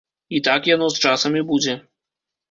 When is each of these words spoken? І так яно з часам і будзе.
І 0.37 0.39
так 0.45 0.69
яно 0.69 0.87
з 0.93 1.03
часам 1.07 1.37
і 1.41 1.43
будзе. 1.51 1.75